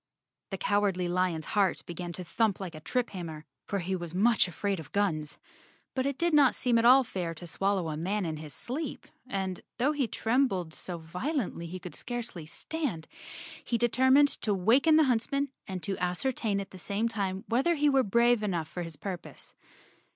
The 0.49 0.57
Cowardly 0.57 1.07
Lion's 1.07 1.45
heart 1.53 1.85
began 1.85 2.11
to 2.13 2.23
thump 2.23 2.59
like 2.59 2.73
a 2.73 2.79
triphammer, 2.81 3.43
for 3.67 3.77
he 3.77 3.95
was 3.95 4.15
much 4.15 4.47
afraid 4.47 4.79
of 4.79 4.91
guns. 4.93 5.37
But 5.93 6.07
it 6.07 6.17
did 6.17 6.33
not 6.33 6.55
seem 6.55 6.79
at 6.79 6.85
all 6.85 7.03
fair 7.03 7.35
to 7.35 7.45
swallow 7.45 7.87
a 7.87 7.95
man 7.97 8.25
in 8.25 8.37
his 8.37 8.51
sleep 8.51 9.05
afidj. 9.29 9.59
though 9.77 9.91
he 9.91 10.07
trembled 10.07 10.73
so 10.73 10.97
violently 10.97 11.67
he 11.67 11.77
could 11.77 11.93
scarcely 11.93 12.47
stand, 12.47 13.07
he 13.63 13.77
determined 13.77 14.29
to 14.41 14.55
waken 14.55 14.95
the 14.95 15.03
huntsman 15.03 15.49
and 15.67 15.83
to 15.83 15.99
ascertain 15.99 16.59
at 16.59 16.71
the 16.71 16.79
same 16.79 17.07
time 17.07 17.43
whether 17.47 17.75
he 17.75 17.87
were 17.87 18.01
brave 18.01 18.41
enough 18.41 18.67
for 18.67 18.81
his 18.81 18.95
purpose. 18.95 19.53